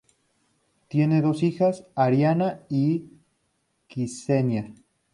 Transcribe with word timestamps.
Tienen 0.87 1.21
dos 1.21 1.43
hijas, 1.43 1.85
Arina 1.93 2.61
y 2.69 3.07
Ksenia. 3.87 4.73